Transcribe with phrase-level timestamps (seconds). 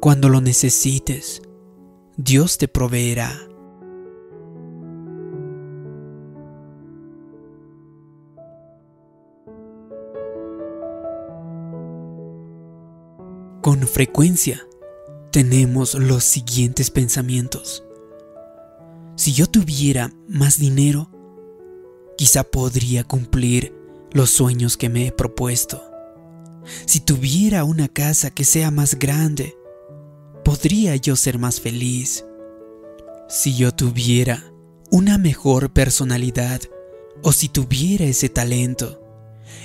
[0.00, 1.42] Cuando lo necesites,
[2.16, 3.38] Dios te proveerá.
[13.60, 14.66] Con frecuencia
[15.32, 17.84] tenemos los siguientes pensamientos.
[19.16, 21.10] Si yo tuviera más dinero,
[22.16, 23.74] quizá podría cumplir
[24.12, 25.82] los sueños que me he propuesto.
[26.86, 29.59] Si tuviera una casa que sea más grande,
[30.50, 32.26] podría yo ser más feliz.
[33.28, 34.52] Si yo tuviera
[34.90, 36.60] una mejor personalidad
[37.22, 39.00] o si tuviera ese talento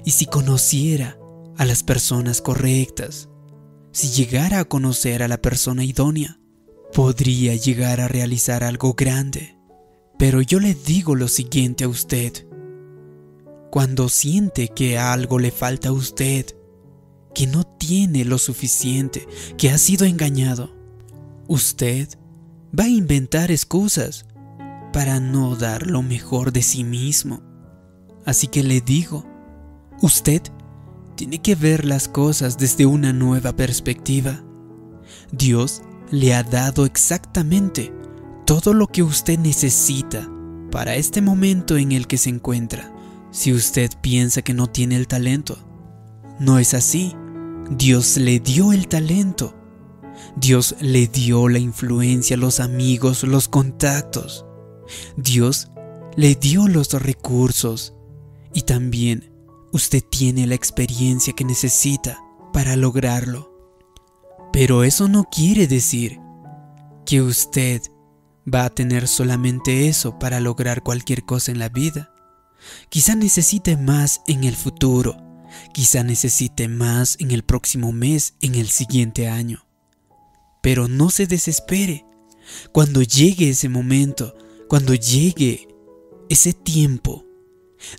[0.03, 1.17] y si conociera
[1.57, 3.29] a las personas correctas,
[3.93, 6.39] si llegara a conocer a la persona idónea,
[6.93, 9.57] podría llegar a realizar algo grande.
[10.19, 12.47] Pero yo le digo lo siguiente a usted.
[13.71, 16.45] Cuando siente que algo le falta a usted,
[17.35, 20.73] que no tiene lo suficiente, que ha sido engañado,
[21.47, 22.09] usted
[22.77, 24.25] va a inventar excusas
[24.91, 27.43] para no dar lo mejor de sí mismo.
[28.25, 29.25] Así que le digo,
[30.01, 30.41] usted
[31.15, 34.43] tiene que ver las cosas desde una nueva perspectiva.
[35.31, 37.93] Dios le ha dado exactamente
[38.45, 40.29] todo lo que usted necesita
[40.71, 42.91] para este momento en el que se encuentra.
[43.31, 45.57] Si usted piensa que no tiene el talento,
[46.39, 47.15] no es así.
[47.69, 49.55] Dios le dio el talento.
[50.35, 54.45] Dios le dio la influencia, los amigos, los contactos.
[55.17, 55.71] Dios
[56.15, 57.95] le dio los recursos.
[58.53, 59.31] Y también
[59.73, 62.19] usted tiene la experiencia que necesita
[62.53, 63.51] para lograrlo.
[64.53, 66.19] Pero eso no quiere decir
[67.05, 67.81] que usted
[68.51, 72.13] va a tener solamente eso para lograr cualquier cosa en la vida.
[72.89, 75.24] Quizá necesite más en el futuro
[75.73, 79.65] Quizá necesite más en el próximo mes, en el siguiente año.
[80.61, 82.05] Pero no se desespere.
[82.71, 84.35] Cuando llegue ese momento,
[84.67, 85.67] cuando llegue
[86.29, 87.25] ese tiempo,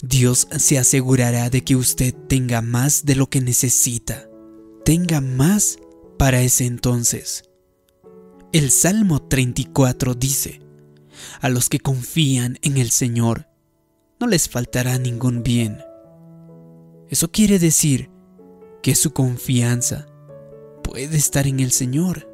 [0.02, 4.28] Dios se asegurará de que usted tenga más de lo que necesita,
[4.84, 5.78] tenga más
[6.18, 7.44] para ese entonces.
[8.52, 10.60] El Salmo 34 dice,
[11.40, 13.48] a los que confían en el Señor,
[14.18, 15.78] no les faltará ningún bien.
[17.08, 18.10] Eso quiere decir
[18.82, 20.06] que su confianza
[20.82, 22.28] puede estar en el Señor.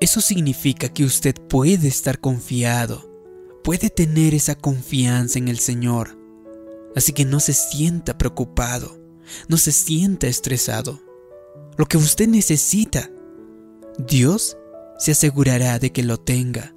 [0.00, 3.10] Eso significa que usted puede estar confiado,
[3.64, 6.18] puede tener esa confianza en el Señor.
[6.94, 8.98] Así que no se sienta preocupado,
[9.48, 11.00] no se sienta estresado.
[11.76, 13.10] Lo que usted necesita,
[13.98, 14.56] Dios
[14.98, 16.74] se asegurará de que lo tenga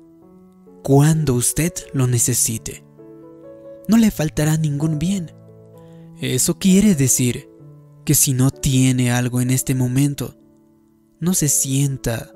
[0.83, 2.83] cuando usted lo necesite.
[3.87, 5.31] No le faltará ningún bien.
[6.21, 7.49] Eso quiere decir
[8.03, 10.35] que si no tiene algo en este momento,
[11.21, 12.33] no se sienta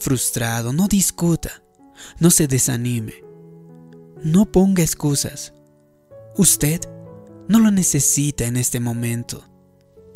[0.00, 1.62] frustrado, no discuta,
[2.18, 3.22] no se desanime,
[4.24, 5.54] no ponga excusas.
[6.36, 6.80] Usted
[7.48, 9.44] no lo necesita en este momento.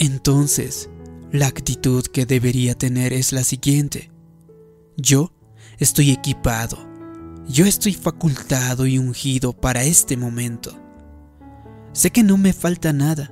[0.01, 0.91] Entonces,
[1.31, 4.11] la actitud que debería tener es la siguiente.
[4.97, 5.33] Yo
[5.79, 6.79] estoy equipado,
[7.47, 10.84] yo estoy facultado y ungido para este momento.
[11.95, 13.31] Sé que no me falta nada.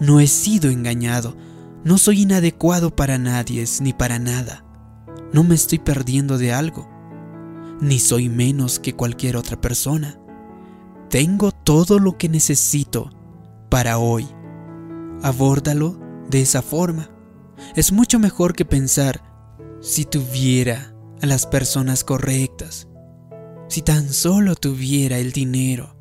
[0.00, 1.36] No he sido engañado.
[1.84, 4.64] No soy inadecuado para nadie ni para nada.
[5.34, 6.88] No me estoy perdiendo de algo.
[7.82, 10.18] Ni soy menos que cualquier otra persona.
[11.10, 13.10] Tengo todo lo que necesito
[13.68, 14.26] para hoy.
[15.22, 16.00] Abórdalo
[16.30, 17.10] de esa forma.
[17.76, 19.22] Es mucho mejor que pensar
[19.82, 22.88] si tuviera a las personas correctas.
[23.68, 25.99] Si tan solo tuviera el dinero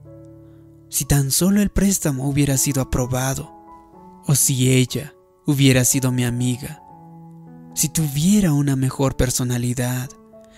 [0.90, 3.56] si tan solo el préstamo hubiera sido aprobado,
[4.26, 5.14] o si ella
[5.46, 6.82] hubiera sido mi amiga,
[7.74, 10.10] si tuviera una mejor personalidad,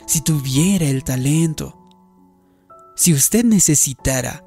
[0.08, 1.78] si tuviera el talento,
[2.96, 4.46] si usted necesitara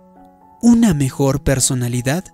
[0.62, 2.25] una mejor personalidad,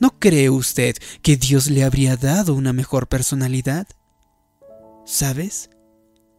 [0.00, 3.86] ¿no cree usted que Dios le habría dado una mejor personalidad?
[5.04, 5.70] ¿Sabes?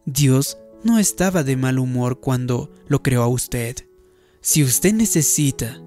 [0.06, 3.76] Dios no estaba de mal humor cuando lo creó a usted.
[4.40, 5.80] Si usted necesita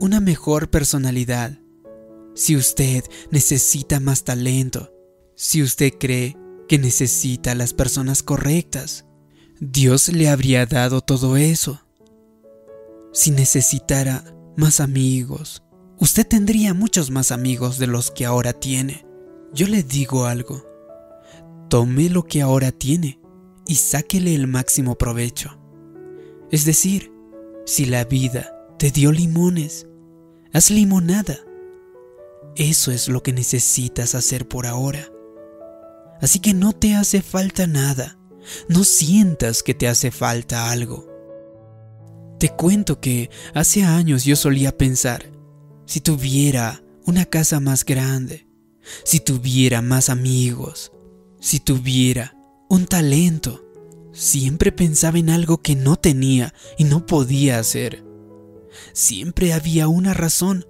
[0.00, 1.58] una mejor personalidad,
[2.34, 4.92] si usted necesita más talento,
[5.36, 6.36] si usted cree
[6.68, 9.04] que necesita las personas correctas,
[9.60, 11.82] Dios le habría dado todo eso.
[13.12, 14.24] Si necesitara
[14.56, 15.62] más amigos,
[15.98, 19.04] usted tendría muchos más amigos de los que ahora tiene.
[19.52, 20.64] Yo le digo algo.
[21.68, 23.20] Tome lo que ahora tiene
[23.66, 25.60] y sáquele el máximo provecho.
[26.50, 27.12] Es decir,
[27.66, 29.86] si la vida te dio limones,
[30.52, 31.38] Haz limonada.
[32.56, 35.08] Eso es lo que necesitas hacer por ahora.
[36.20, 38.18] Así que no te hace falta nada.
[38.68, 41.06] No sientas que te hace falta algo.
[42.40, 45.30] Te cuento que hace años yo solía pensar,
[45.86, 48.48] si tuviera una casa más grande,
[49.04, 50.90] si tuviera más amigos,
[51.38, 52.34] si tuviera
[52.68, 53.64] un talento,
[54.12, 58.09] siempre pensaba en algo que no tenía y no podía hacer.
[58.92, 60.66] Siempre había una razón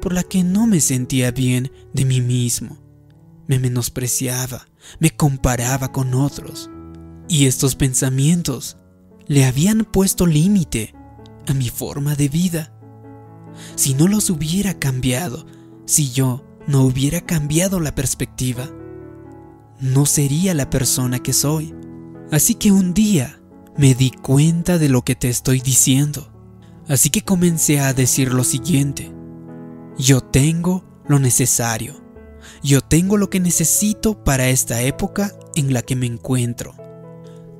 [0.00, 2.78] por la que no me sentía bien de mí mismo.
[3.46, 4.66] Me menospreciaba,
[4.98, 6.70] me comparaba con otros.
[7.28, 8.76] Y estos pensamientos
[9.26, 10.94] le habían puesto límite
[11.46, 12.72] a mi forma de vida.
[13.76, 15.46] Si no los hubiera cambiado,
[15.86, 18.68] si yo no hubiera cambiado la perspectiva,
[19.80, 21.74] no sería la persona que soy.
[22.30, 23.40] Así que un día
[23.76, 26.33] me di cuenta de lo que te estoy diciendo.
[26.88, 29.12] Así que comencé a decir lo siguiente.
[29.96, 32.02] Yo tengo lo necesario.
[32.62, 36.74] Yo tengo lo que necesito para esta época en la que me encuentro.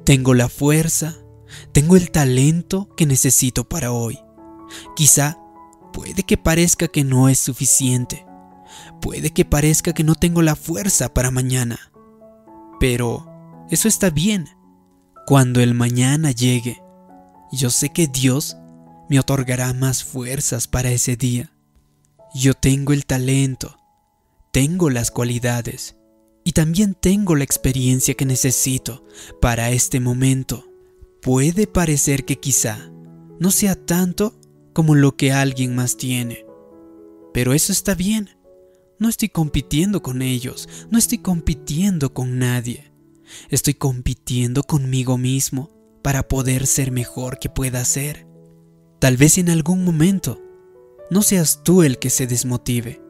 [0.05, 1.17] Tengo la fuerza,
[1.73, 4.19] tengo el talento que necesito para hoy.
[4.97, 5.39] Quizá
[5.93, 8.27] puede que parezca que no es suficiente.
[9.01, 11.79] Puede que parezca que no tengo la fuerza para mañana.
[12.81, 13.27] Pero
[13.71, 14.49] eso está bien.
[15.27, 16.83] Cuando el mañana llegue,
[17.51, 18.59] yo sé que Dios
[19.09, 21.53] me otorgará más fuerzas para ese día.
[22.35, 23.77] Yo tengo el talento,
[24.53, 25.97] tengo las cualidades
[26.45, 29.05] y también tengo la experiencia que necesito
[29.41, 30.67] para este momento.
[31.23, 32.91] Puede parecer que quizá
[33.39, 34.39] no sea tanto
[34.73, 36.45] como lo que alguien más tiene,
[37.33, 38.31] pero eso está bien.
[38.99, 42.93] No estoy compitiendo con ellos, no estoy compitiendo con nadie.
[43.49, 45.71] Estoy compitiendo conmigo mismo
[46.03, 48.27] para poder ser mejor que pueda ser.
[49.05, 50.41] Tal vez en algún momento
[51.11, 53.03] no seas tú el que se desmotive.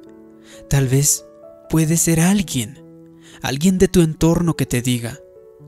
[0.69, 1.25] Tal vez
[1.71, 2.85] puede ser alguien,
[3.43, 5.21] alguien de tu entorno que te diga,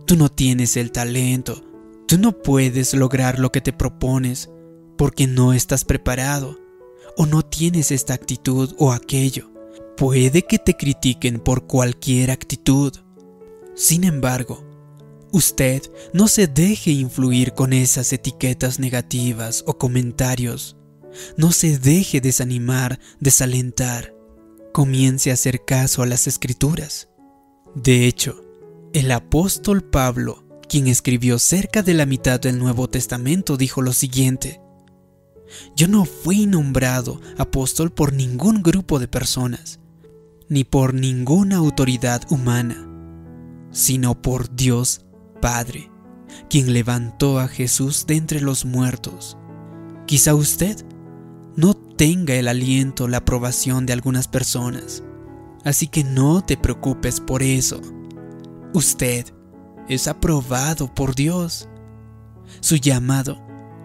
[0.05, 1.63] tú no tienes el talento,
[2.09, 4.51] Tú no puedes lograr lo que te propones
[4.99, 6.59] porque no estás preparado
[7.17, 9.49] o no tienes esta actitud o aquello.
[9.97, 12.93] Puede que te critiquen por cualquier actitud.
[13.77, 14.66] Sin embargo,
[15.37, 20.77] usted no se deje influir con esas etiquetas negativas o comentarios.
[21.37, 24.15] No se deje desanimar, desalentar.
[24.73, 27.09] Comience a hacer caso a las escrituras.
[27.75, 28.43] De hecho,
[28.93, 34.61] el apóstol Pablo quien escribió cerca de la mitad del Nuevo Testamento, dijo lo siguiente.
[35.77, 39.79] Yo no fui nombrado apóstol por ningún grupo de personas,
[40.49, 42.89] ni por ninguna autoridad humana,
[43.71, 45.06] sino por Dios
[45.41, 45.91] Padre,
[46.49, 49.37] quien levantó a Jesús de entre los muertos.
[50.07, 50.85] Quizá usted
[51.57, 55.03] no tenga el aliento, la aprobación de algunas personas,
[55.65, 57.81] así que no te preocupes por eso.
[58.75, 59.27] Usted
[59.89, 61.69] es aprobado por Dios.
[62.61, 63.41] Su llamado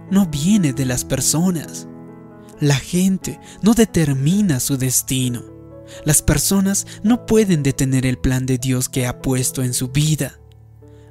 [0.09, 1.88] no viene de las personas.
[2.59, 5.42] La gente no determina su destino.
[6.06, 10.40] Las personas no pueden detener el plan de Dios que ha puesto en su vida.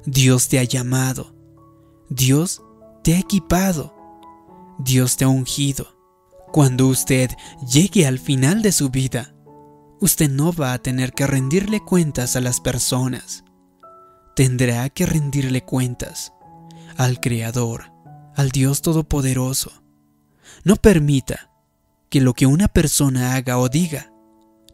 [0.05, 1.35] Dios te ha llamado.
[2.09, 2.61] Dios
[3.03, 3.93] te ha equipado.
[4.79, 5.87] Dios te ha ungido.
[6.51, 7.31] Cuando usted
[7.71, 9.33] llegue al final de su vida,
[9.99, 13.43] usted no va a tener que rendirle cuentas a las personas
[14.35, 16.33] tendrá que rendirle cuentas
[16.97, 17.91] al Creador,
[18.35, 19.71] al Dios Todopoderoso.
[20.63, 21.51] No permita
[22.09, 24.11] que lo que una persona haga o diga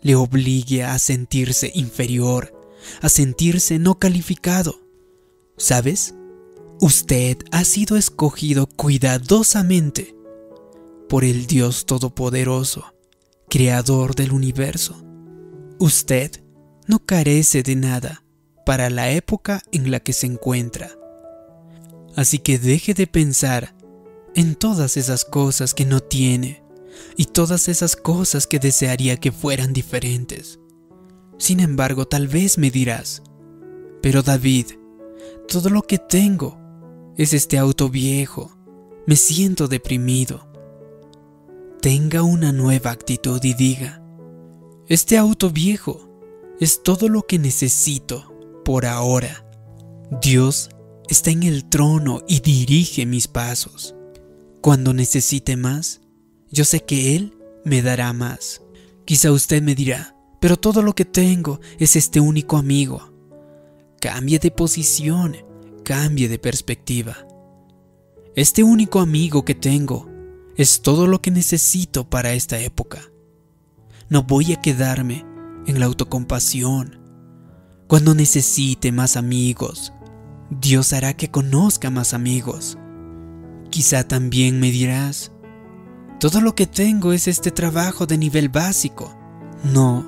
[0.01, 2.53] le obligue a sentirse inferior,
[3.01, 4.79] a sentirse no calificado.
[5.57, 6.13] ¿Sabes?
[6.79, 10.15] Usted ha sido escogido cuidadosamente
[11.09, 12.93] por el Dios Todopoderoso,
[13.49, 15.03] Creador del universo.
[15.79, 16.43] Usted
[16.87, 18.23] no carece de nada
[18.65, 20.91] para la época en la que se encuentra.
[22.15, 23.75] Así que deje de pensar
[24.35, 26.63] en todas esas cosas que no tiene
[27.15, 30.59] y todas esas cosas que desearía que fueran diferentes.
[31.39, 33.23] Sin embargo, tal vez me dirás,
[34.01, 34.67] pero David,
[35.47, 36.57] todo lo que tengo
[37.17, 38.51] es este auto viejo,
[39.05, 40.47] me siento deprimido.
[41.81, 44.01] Tenga una nueva actitud y diga,
[44.87, 46.07] este auto viejo
[46.59, 48.33] es todo lo que necesito
[48.65, 49.45] por ahora.
[50.21, 50.69] Dios
[51.09, 53.95] está en el trono y dirige mis pasos.
[54.61, 56.01] Cuando necesite más,
[56.51, 58.61] yo sé que Él me dará más.
[59.05, 63.13] Quizá usted me dirá, pero todo lo que tengo es este único amigo.
[63.99, 65.37] Cambie de posición,
[65.83, 67.27] cambie de perspectiva.
[68.35, 70.07] Este único amigo que tengo
[70.55, 73.01] es todo lo que necesito para esta época.
[74.09, 75.25] No voy a quedarme
[75.65, 76.99] en la autocompasión,
[77.87, 79.93] Cuando necesite más amigos,
[80.49, 82.77] Dios hará que conozca más amigos.
[83.69, 85.31] Quizá también me dirás,
[86.19, 89.17] todo lo que tengo es este trabajo de nivel básico.
[89.63, 90.05] No,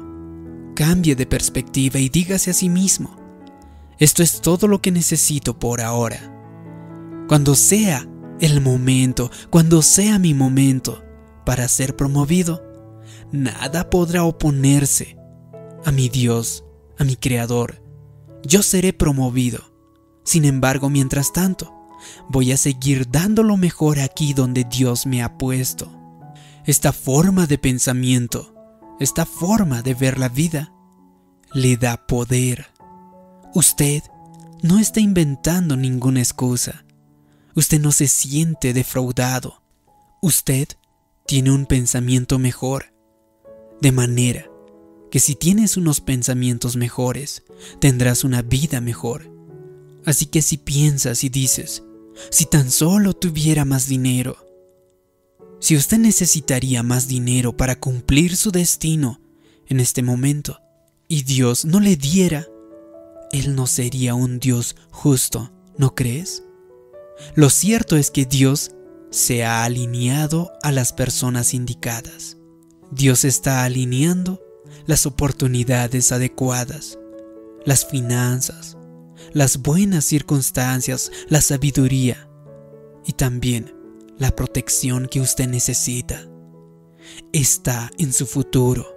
[0.75, 3.15] cambie de perspectiva y dígase a sí mismo,
[3.99, 6.35] esto es todo lo que necesito por ahora.
[7.27, 8.07] Cuando sea
[8.39, 11.03] el momento, cuando sea mi momento
[11.45, 12.63] para ser promovido,
[13.31, 15.17] nada podrá oponerse
[15.85, 16.63] a mi Dios
[16.99, 17.81] a mi Creador.
[18.43, 19.73] Yo seré promovido.
[20.23, 21.73] Sin embargo, mientras tanto,
[22.29, 25.91] voy a seguir dando lo mejor aquí donde Dios me ha puesto.
[26.65, 28.53] Esta forma de pensamiento,
[28.99, 30.73] esta forma de ver la vida,
[31.53, 32.67] le da poder.
[33.55, 34.03] Usted
[34.61, 36.85] no está inventando ninguna excusa.
[37.55, 39.63] Usted no se siente defraudado.
[40.21, 40.67] Usted
[41.25, 42.93] tiene un pensamiento mejor.
[43.81, 44.49] De manera
[45.09, 47.43] que si tienes unos pensamientos mejores,
[47.79, 49.31] tendrás una vida mejor.
[50.05, 51.83] Así que si piensas y dices,
[52.29, 54.37] si tan solo tuviera más dinero,
[55.59, 59.19] si usted necesitaría más dinero para cumplir su destino
[59.67, 60.59] en este momento,
[61.07, 62.47] y Dios no le diera,
[63.31, 66.43] Él no sería un Dios justo, ¿no crees?
[67.35, 68.71] Lo cierto es que Dios
[69.11, 72.37] se ha alineado a las personas indicadas.
[72.91, 74.41] Dios está alineando
[74.85, 76.97] las oportunidades adecuadas,
[77.65, 78.77] las finanzas,
[79.33, 82.29] las buenas circunstancias, la sabiduría
[83.05, 83.75] y también
[84.17, 86.27] la protección que usted necesita.
[87.31, 88.87] Está en su futuro.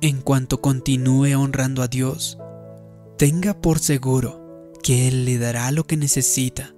[0.00, 2.38] En cuanto continúe honrando a Dios,
[3.24, 6.74] tenga por seguro que Él le dará lo que necesita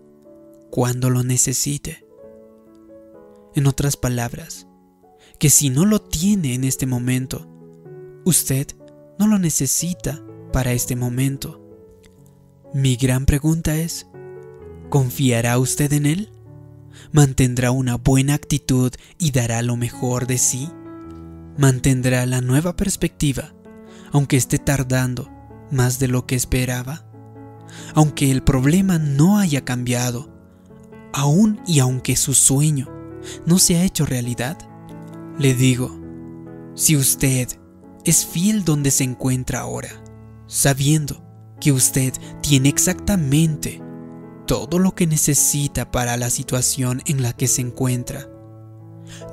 [0.71, 2.07] cuando lo necesite.
[3.57, 4.69] En otras palabras,
[5.41, 7.49] que si no lo tiene en este momento,
[8.25, 8.69] Usted
[9.19, 10.23] no lo necesita
[10.53, 11.61] para este momento.
[12.73, 14.07] Mi gran pregunta es,
[14.89, 16.31] ¿confiará usted en Él?
[17.11, 20.71] ¿Mantendrá una buena actitud y dará lo mejor de sí?
[21.59, 23.53] ¿Mantendrá la nueva perspectiva,
[24.13, 25.36] aunque esté tardando
[25.71, 27.05] más de lo que esperaba?
[27.95, 30.29] Aunque el problema no haya cambiado,
[31.13, 32.89] aún y aunque su sueño
[33.45, 34.59] no se ha hecho realidad,
[35.39, 35.99] le digo,
[36.75, 37.49] si usted
[38.05, 39.91] es fiel donde se encuentra ahora,
[40.47, 41.23] sabiendo
[41.61, 43.83] que usted tiene exactamente
[44.47, 48.29] todo lo que necesita para la situación en la que se encuentra.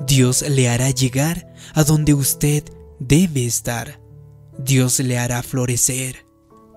[0.06, 2.64] Dios le hará llegar a donde usted
[2.98, 4.00] debe estar.
[4.58, 6.26] Dios le hará florecer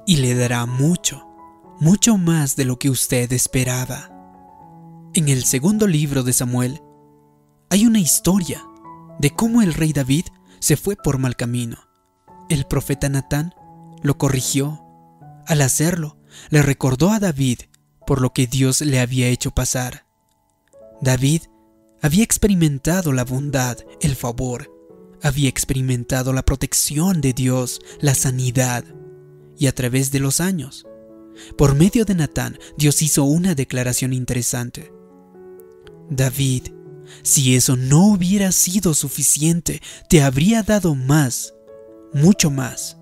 [0.05, 1.27] y le dará mucho,
[1.79, 4.11] mucho más de lo que usted esperaba.
[5.13, 6.81] En el segundo libro de Samuel
[7.69, 8.63] hay una historia
[9.19, 10.25] de cómo el rey David
[10.59, 11.87] se fue por mal camino
[12.49, 13.53] el profeta Natán
[14.01, 14.83] lo corrigió.
[15.45, 16.17] Al hacerlo,
[16.49, 17.59] le recordó a David
[18.05, 20.05] por lo que Dios le había hecho pasar.
[21.01, 21.43] David
[22.01, 24.71] había experimentado la bondad, el favor,
[25.21, 28.83] había experimentado la protección de Dios, la sanidad,
[29.57, 30.85] y a través de los años,
[31.57, 34.91] por medio de Natán, Dios hizo una declaración interesante.
[36.09, 36.67] David,
[37.23, 41.53] si eso no hubiera sido suficiente, te habría dado más
[42.13, 42.97] mucho más.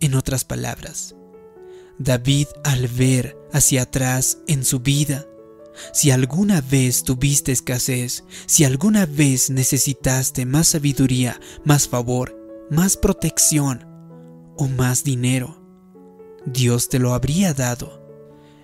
[0.00, 1.14] En otras palabras,
[1.98, 5.26] David al ver hacia atrás en su vida,
[5.92, 12.38] si alguna vez tuviste escasez, si alguna vez necesitaste más sabiduría, más favor,
[12.70, 13.86] más protección
[14.56, 15.62] o más dinero,
[16.46, 18.02] Dios te lo habría dado.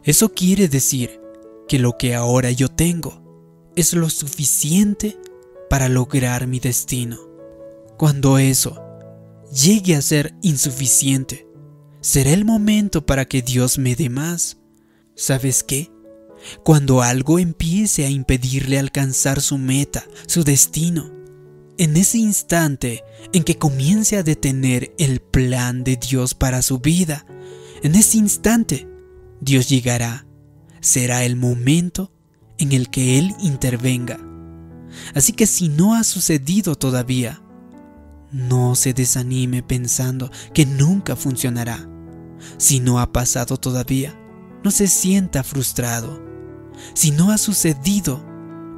[0.04, 1.20] Eso quiere decir
[1.68, 5.18] que lo que ahora yo tengo es lo suficiente
[5.68, 7.18] para lograr mi destino.
[7.96, 8.82] Cuando eso
[9.52, 11.48] llegue a ser insuficiente,
[12.00, 14.58] será el momento para que Dios me dé más.
[15.14, 15.90] ¿Sabes qué?
[16.62, 21.10] Cuando algo empiece a impedirle alcanzar su meta, su destino,
[21.78, 27.24] en ese instante en que comience a detener el plan de Dios para su vida,
[27.82, 28.88] en ese instante
[29.40, 30.26] Dios llegará.
[30.80, 32.12] Será el momento
[32.58, 34.18] en el que Él intervenga.
[35.14, 37.42] Así que si no ha sucedido todavía,
[38.32, 41.88] no se desanime pensando que nunca funcionará.
[42.56, 44.18] Si no ha pasado todavía,
[44.62, 46.22] no se sienta frustrado.
[46.94, 48.24] Si no ha sucedido,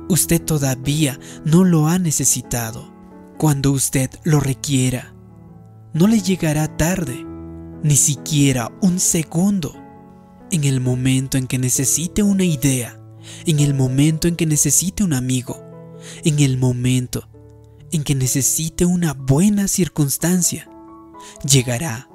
[0.09, 2.93] usted todavía no lo ha necesitado.
[3.39, 5.15] Cuando usted lo requiera,
[5.95, 7.25] no le llegará tarde,
[7.83, 9.75] ni siquiera un segundo.
[10.51, 13.01] En el momento en que necesite una idea,
[13.47, 15.63] en el momento en que necesite un amigo,
[16.25, 17.29] en el momento
[17.93, 20.69] en que necesite una buena circunstancia,
[21.45, 22.10] llegará.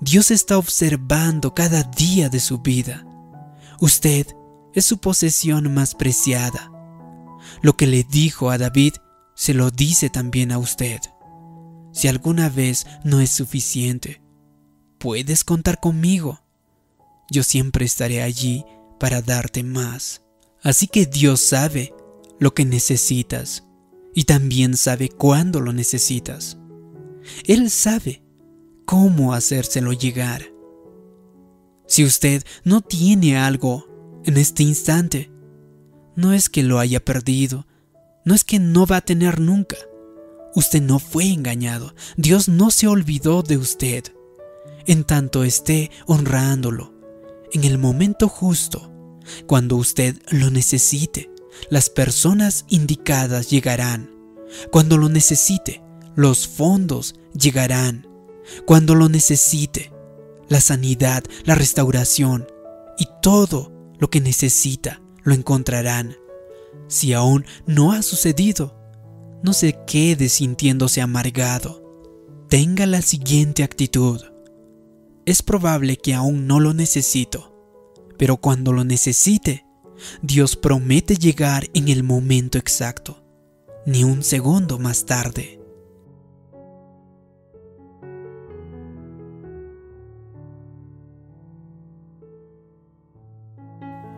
[0.00, 3.04] Dios está observando cada día de su vida.
[3.80, 4.26] Usted
[4.72, 6.70] es su posesión más preciada.
[7.62, 8.94] Lo que le dijo a David
[9.34, 11.00] se lo dice también a usted.
[11.92, 14.22] Si alguna vez no es suficiente,
[14.98, 16.40] puedes contar conmigo.
[17.30, 18.64] Yo siempre estaré allí
[19.00, 20.22] para darte más.
[20.62, 21.92] Así que Dios sabe
[22.38, 23.64] lo que necesitas
[24.14, 26.56] y también sabe cuándo lo necesitas.
[27.44, 28.22] Él sabe
[28.88, 30.50] cómo hacérselo llegar.
[31.86, 33.86] Si usted no tiene algo
[34.24, 35.30] en este instante,
[36.16, 37.66] no es que lo haya perdido,
[38.24, 39.76] no es que no va a tener nunca.
[40.54, 44.04] Usted no fue engañado, Dios no se olvidó de usted.
[44.86, 46.94] En tanto esté honrándolo,
[47.52, 48.90] en el momento justo,
[49.46, 51.30] cuando usted lo necesite,
[51.68, 54.10] las personas indicadas llegarán.
[54.70, 55.82] Cuando lo necesite,
[56.16, 58.07] los fondos llegarán.
[58.66, 59.92] Cuando lo necesite,
[60.48, 62.46] la sanidad, la restauración
[62.98, 66.16] y todo lo que necesita lo encontrarán.
[66.88, 68.74] Si aún no ha sucedido,
[69.42, 71.84] no se quede sintiéndose amargado.
[72.48, 74.20] Tenga la siguiente actitud.
[75.26, 77.54] Es probable que aún no lo necesito,
[78.16, 79.66] pero cuando lo necesite,
[80.22, 83.22] Dios promete llegar en el momento exacto,
[83.84, 85.57] ni un segundo más tarde.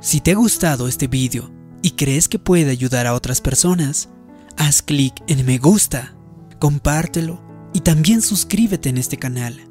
[0.01, 1.51] Si te ha gustado este vídeo
[1.83, 4.09] y crees que puede ayudar a otras personas,
[4.57, 6.17] haz clic en me gusta,
[6.59, 7.43] compártelo
[7.75, 9.69] y también suscríbete en este canal.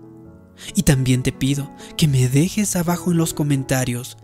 [0.75, 4.17] Y también te pido que me dejes abajo en los comentarios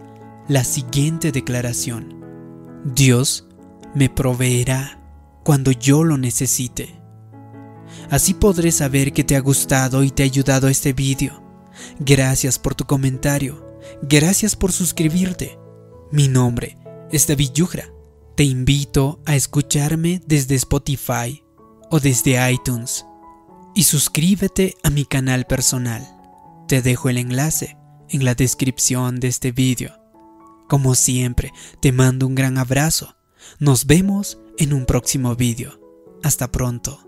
[0.47, 2.21] la siguiente declaración.
[2.83, 3.47] Dios
[3.95, 5.01] me proveerá
[5.43, 7.01] cuando yo lo necesite.
[8.11, 11.41] Así podré saber que te ha gustado y te ha ayudado este vídeo.
[11.99, 13.79] Gracias por tu comentario.
[14.03, 15.57] Gracias por suscribirte.
[16.11, 16.77] Mi nombre
[17.11, 17.91] es David Yugra.
[18.35, 21.43] Te invito a escucharme desde Spotify
[21.89, 23.05] o desde iTunes
[23.73, 26.05] y suscríbete a mi canal personal.
[26.67, 27.77] Te dejo el enlace
[28.09, 29.93] en la descripción de este vídeo.
[30.69, 33.15] Como siempre, te mando un gran abrazo.
[33.59, 35.79] Nos vemos en un próximo vídeo.
[36.23, 36.99] Hasta pronto.